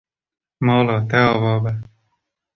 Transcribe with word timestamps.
Mala 0.65 0.95
te 1.09 1.17
ava 1.27 1.53
be. 1.63 1.71